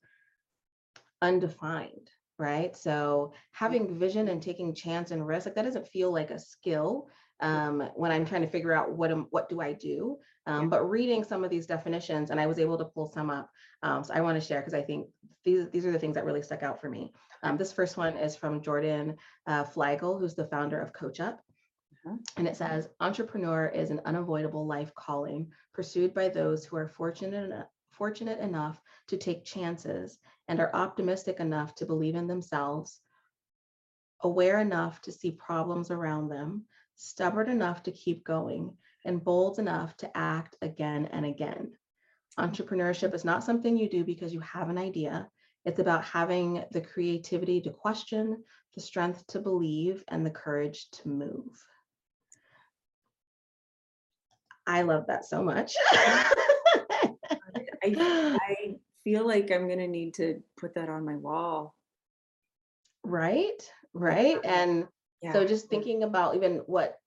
[1.22, 2.74] undefined right?
[2.74, 7.06] So having vision and taking chance and risk like that doesn't feel like a skill
[7.40, 10.18] um, when i'm trying to figure out what am what do i do?
[10.46, 13.50] Um, but reading some of these definitions and i was able to pull some up
[13.82, 15.06] um, so i want to share because i think
[15.44, 17.12] these these are the things that really stuck out for me.
[17.42, 21.20] Um, this first one is from jordan uh, Fliegel who's the founder of coach
[22.06, 22.16] Uh-huh.
[22.38, 27.66] and it says entrepreneur is an unavoidable life calling pursued by those who are fortunate
[27.90, 33.00] fortunate enough to take chances and are optimistic enough to believe in themselves,
[34.22, 36.64] aware enough to see problems around them,
[36.96, 41.70] stubborn enough to keep going, and bold enough to act again and again.
[42.38, 45.28] Entrepreneurship is not something you do because you have an idea.
[45.66, 48.42] It's about having the creativity to question,
[48.74, 51.64] the strength to believe, and the courage to move.
[54.70, 55.74] I love that so much.
[55.92, 57.16] I,
[57.83, 61.74] I feel like I'm gonna need to put that on my wall.
[63.02, 63.61] right?
[63.92, 64.38] Right.
[64.44, 64.87] And
[65.22, 65.33] Yeah.
[65.33, 66.99] So just thinking about even what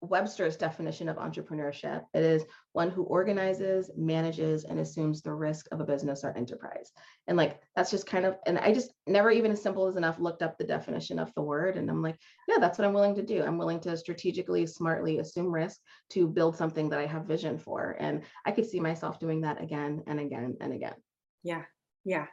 [0.00, 5.80] Webster's definition of entrepreneurship, it is one who organizes, manages, and assumes the risk of
[5.80, 6.92] a business or enterprise.
[7.26, 10.18] And like that's just kind of, and I just never even as simple as enough
[10.18, 11.76] looked up the definition of the word.
[11.76, 13.42] And I'm like, yeah, that's what I'm willing to do.
[13.42, 15.80] I'm willing to strategically, smartly assume risk
[16.10, 17.96] to build something that I have vision for.
[17.98, 20.94] And I could see myself doing that again and again and again.
[21.42, 21.62] Yeah,
[22.04, 22.26] yeah.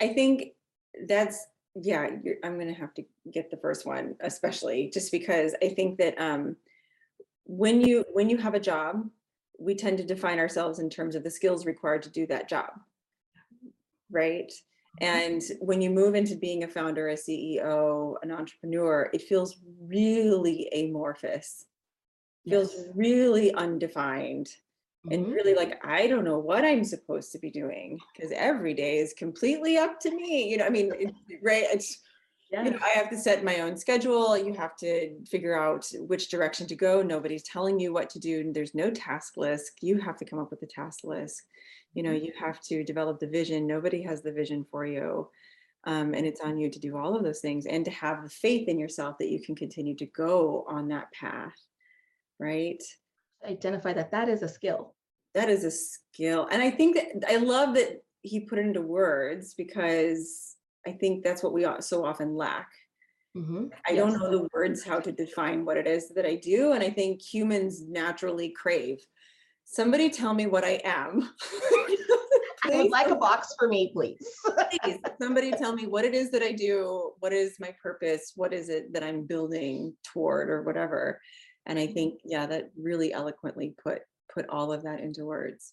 [0.00, 0.52] I think
[1.08, 2.08] that's, yeah,
[2.44, 6.54] I'm gonna have to get the first one, especially just because I think that um
[7.44, 9.08] when you, when you have a job,
[9.58, 12.70] we tend to define ourselves in terms of the skills required to do that job.
[14.10, 14.52] Right?
[15.00, 20.68] And when you move into being a founder, a CEO, an entrepreneur, it feels really
[20.72, 21.66] amorphous,
[22.48, 24.48] feels really undefined,
[25.10, 25.34] and Mhm.
[25.34, 29.12] really like, I don't know what I'm supposed to be doing because every day is
[29.12, 30.48] completely up to me.
[30.48, 31.64] You know, I mean, it- right?
[31.72, 32.00] It's,
[32.62, 34.36] you know, I have to set my own schedule.
[34.36, 37.02] You have to figure out which direction to go.
[37.02, 38.40] Nobody's telling you what to do.
[38.40, 39.72] and There's no task list.
[39.80, 41.42] You have to come up with a task list.
[41.94, 43.66] You know, you have to develop the vision.
[43.66, 45.28] Nobody has the vision for you.
[45.84, 48.30] Um, and it's on you to do all of those things and to have the
[48.30, 51.54] faith in yourself that you can continue to go on that path.
[52.38, 52.82] Right.
[53.46, 54.94] Identify that that is a skill.
[55.34, 56.48] That is a skill.
[56.50, 60.53] And I think that I love that he put it into words because
[60.86, 62.70] I think that's what we so often lack.
[63.36, 63.70] Mhm.
[63.86, 66.72] I don't know the words how to define what it is that I do.
[66.72, 69.04] And I think humans naturally crave.
[69.64, 71.34] Somebody tell me what I am.
[72.66, 74.24] I would like a box for me, please.
[74.82, 77.12] please, somebody tell me what it is that I do.
[77.20, 78.32] What is my purpose?
[78.36, 81.20] What is it that I'm building toward or whatever?
[81.66, 85.72] And I think, yeah, that really eloquently put put all of that into words.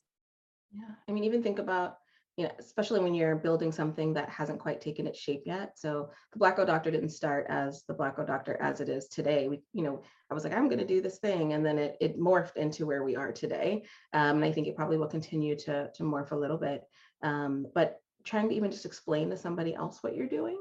[0.74, 1.97] Yeah, I mean, even think about,
[2.38, 5.77] you know, especially when you're building something that hasn't quite taken its shape yet.
[5.77, 9.07] So the Black Girl Doctor didn't start as the Black Girl Doctor as it is
[9.07, 9.47] today.
[9.47, 11.97] We, you know, I was like, I'm going to do this thing, and then it
[11.99, 13.84] it morphed into where we are today.
[14.13, 16.84] Um, and I think it probably will continue to to morph a little bit.
[17.21, 20.57] Um, but trying to even just explain to somebody else what you're doing.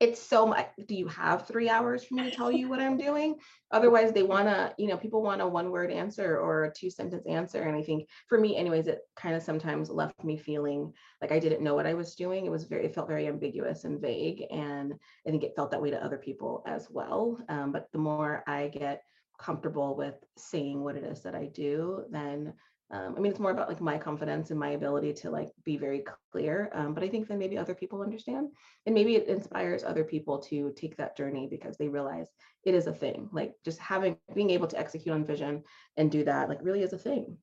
[0.00, 0.66] It's so much.
[0.86, 3.36] Do you have three hours for me to tell you what I'm doing?
[3.70, 6.88] Otherwise, they want to, you know, people want a one word answer or a two
[6.88, 7.62] sentence answer.
[7.62, 11.38] And I think for me, anyways, it kind of sometimes left me feeling like I
[11.38, 12.46] didn't know what I was doing.
[12.46, 14.42] It was very, it felt very ambiguous and vague.
[14.50, 14.94] And
[15.26, 17.38] I think it felt that way to other people as well.
[17.50, 19.02] Um, but the more I get
[19.38, 22.54] comfortable with saying what it is that I do, then
[22.92, 25.76] um, I mean, it's more about like my confidence and my ability to like be
[25.76, 26.70] very clear.
[26.74, 28.48] Um, but I think then maybe other people understand
[28.84, 32.26] and maybe it inspires other people to take that journey because they realize
[32.64, 33.28] it is a thing.
[33.32, 35.62] Like just having, being able to execute on vision
[35.96, 37.36] and do that, like really is a thing.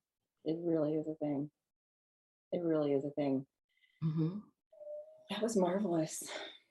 [0.44, 1.50] It really is a thing.
[2.52, 3.46] It really is a thing.
[4.04, 4.40] Mm-hmm.
[5.30, 6.24] That was marvelous.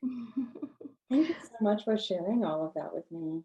[1.10, 3.42] Thank you so much for sharing all of that with me.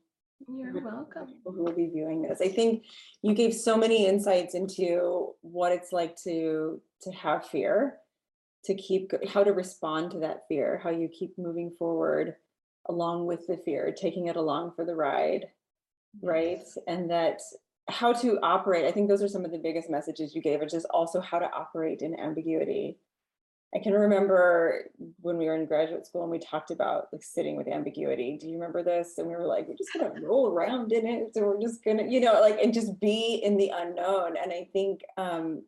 [0.47, 1.27] You're welcome.
[1.27, 2.41] People who will be viewing this.
[2.41, 2.85] I think
[3.21, 7.97] you gave so many insights into what it's like to to have fear,
[8.65, 12.35] to keep how to respond to that fear, how you keep moving forward
[12.89, 15.47] along with the fear, taking it along for the ride,
[16.21, 16.63] right?
[16.87, 17.41] And that
[17.89, 18.85] how to operate.
[18.85, 21.39] I think those are some of the biggest messages you gave, which is also how
[21.39, 22.97] to operate in ambiguity.
[23.73, 24.89] I can remember
[25.21, 28.37] when we were in graduate school and we talked about like sitting with ambiguity.
[28.39, 29.17] Do you remember this?
[29.17, 31.33] And we were like, we're just gonna roll around in it.
[31.33, 34.35] So we're just gonna, you know, like and just be in the unknown.
[34.35, 35.63] And I think um,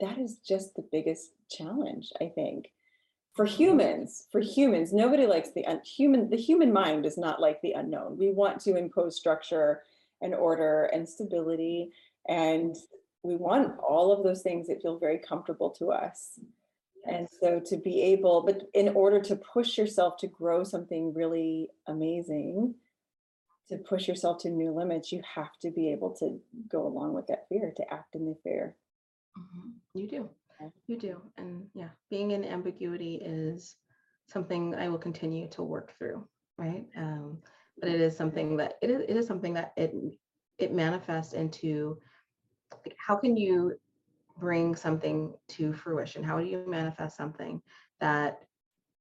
[0.00, 2.12] that is just the biggest challenge.
[2.20, 2.72] I think
[3.36, 6.28] for humans, for humans, nobody likes the un- human.
[6.28, 8.18] The human mind does not like the unknown.
[8.18, 9.82] We want to impose structure
[10.22, 11.92] and order and stability,
[12.28, 12.74] and
[13.22, 16.38] we want all of those things that feel very comfortable to us.
[17.08, 21.68] And so to be able, but in order to push yourself to grow something really
[21.86, 22.74] amazing,
[23.68, 27.26] to push yourself to new limits, you have to be able to go along with
[27.28, 28.76] that fear, to act in the fear.
[29.38, 29.72] Mhm.
[29.94, 30.30] You do.
[30.86, 31.20] You do.
[31.36, 33.76] And yeah, being in ambiguity is
[34.26, 36.26] something I will continue to work through,
[36.56, 36.86] right?
[36.96, 37.42] Um,
[37.78, 39.94] but it is something that it is, it is something that it
[40.58, 42.00] it manifests into
[42.72, 43.78] like how can you
[44.38, 46.22] bring something to fruition?
[46.22, 47.62] How do you manifest something
[48.00, 48.40] that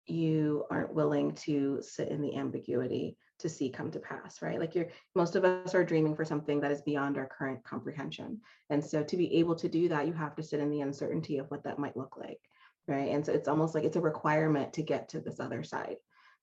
[0.08, 4.60] you aren't willing to sit in the ambiguity to see come to pass, right?
[4.60, 8.40] Like you're most of us are dreaming for something that is beyond our current comprehension.
[8.70, 11.38] And so to be able to do that, you have to sit in the uncertainty
[11.38, 12.40] of what that might look like,
[12.88, 13.10] right?
[13.10, 15.98] And so it's almost like it's a requirement to get to this other side.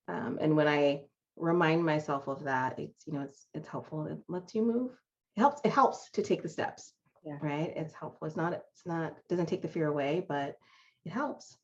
[0.08, 1.02] Um, and when I
[1.36, 4.06] remind myself of that, it's you know it's it's helpful.
[4.06, 4.90] It lets you move.
[5.36, 5.60] It helps.
[5.64, 6.92] It helps to take the steps,
[7.24, 7.38] Yeah.
[7.40, 7.72] right?
[7.76, 8.26] It's helpful.
[8.26, 8.52] It's not.
[8.52, 9.14] It's not.
[9.28, 10.56] Doesn't take the fear away, but
[11.04, 11.56] it helps.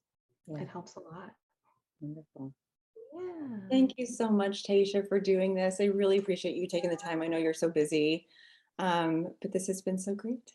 [0.46, 0.61] Yeah.
[0.61, 1.30] It helps a lot.
[2.00, 2.54] Wonderful.
[3.14, 3.56] Yeah.
[3.70, 5.78] Thank you so much, Taisha, for doing this.
[5.80, 7.22] I really appreciate you taking the time.
[7.22, 8.26] I know you're so busy,
[8.78, 10.52] um, but this has been so great.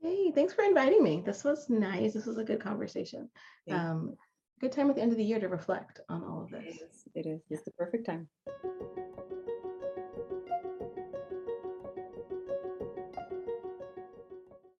[0.00, 1.22] Hey, thanks for inviting me.
[1.24, 2.12] This was nice.
[2.12, 3.30] This was a good conversation.
[3.70, 4.16] Um,
[4.60, 6.74] good time at the end of the year to reflect on all of this.
[6.76, 7.04] is.
[7.14, 7.40] It is.
[7.48, 8.28] It's the perfect time.